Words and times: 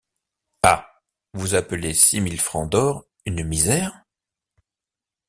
Ah! 0.63 0.99
vous 1.35 1.53
appelez 1.53 1.93
six 1.93 2.21
mille 2.21 2.41
francs 2.41 2.67
d’or 2.71 3.05
une 3.27 3.43
misère? 3.47 4.03